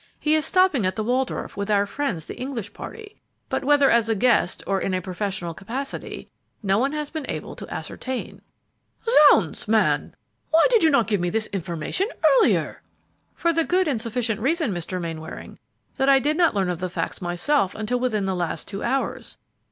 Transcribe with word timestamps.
"He 0.19 0.33
is 0.33 0.47
stopping 0.47 0.83
at 0.83 0.95
the 0.95 1.03
Waldorf, 1.03 1.55
with 1.55 1.69
our 1.69 1.85
friends, 1.85 2.25
the 2.25 2.33
English 2.39 2.73
party, 2.73 3.21
but 3.49 3.63
whether 3.63 3.91
as 3.91 4.09
a 4.09 4.15
guest 4.15 4.63
or 4.65 4.81
in 4.81 4.95
a 4.95 4.99
professional 4.99 5.53
capacity, 5.53 6.27
no 6.63 6.79
one 6.79 6.91
has 6.93 7.11
been 7.11 7.29
able 7.29 7.55
to 7.57 7.71
ascertain." 7.71 8.41
"Zounds, 9.29 9.67
man! 9.67 10.15
why 10.49 10.65
did 10.71 10.83
you 10.83 10.89
not 10.89 11.05
give 11.05 11.21
me 11.21 11.29
this 11.29 11.45
information 11.53 12.07
earlier?" 12.25 12.81
"For 13.35 13.53
the 13.53 13.63
good 13.63 13.87
and 13.87 14.01
sufficient 14.01 14.41
reason, 14.41 14.73
Mr. 14.73 14.99
Mainwaring, 14.99 15.59
that 15.97 16.09
I 16.09 16.17
did 16.17 16.35
not 16.35 16.55
learn 16.55 16.69
of 16.71 16.79
the 16.79 16.89
facts 16.89 17.21
myself 17.21 17.75
until 17.75 17.99
within 17.99 18.25
the 18.25 18.33
last 18.33 18.67
two 18.67 18.81
hours. 18.81 19.37